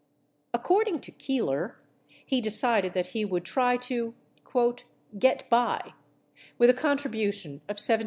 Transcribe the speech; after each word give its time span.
Accord 0.51 0.87
ing 0.87 0.99
to 1.01 1.11
Keeler, 1.11 1.77
he 2.25 2.41
decided 2.41 2.93
that 2.93 3.07
he 3.09 3.23
would 3.23 3.45
try 3.45 3.77
to 3.77 4.15
"get 5.19 5.47
by" 5.47 5.93
with 6.57 6.71
a 6.71 6.73
contri 6.73 7.13
bution 7.13 7.61
of 7.69 7.77
$75,000. 7.77 7.99